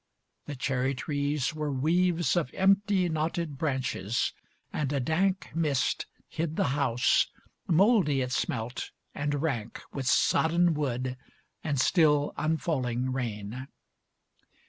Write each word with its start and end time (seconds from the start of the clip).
The 0.47 0.55
cherry 0.55 0.95
trees 0.95 1.53
were 1.53 1.71
weaves 1.71 2.35
Of 2.35 2.51
empty, 2.55 3.07
knotted 3.07 3.59
branches, 3.59 4.33
and 4.73 4.91
a 4.91 4.99
dank 4.99 5.51
Mist 5.53 6.07
hid 6.27 6.55
the 6.55 6.69
house, 6.69 7.27
mouldy 7.67 8.21
it 8.21 8.31
smelt 8.31 8.89
and 9.13 9.43
rank 9.43 9.83
With 9.93 10.07
sodden 10.07 10.73
wood, 10.73 11.17
and 11.63 11.79
still 11.79 12.33
unfalling 12.35 13.13
rain. 13.13 13.67